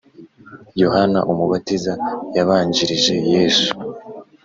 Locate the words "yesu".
3.33-3.69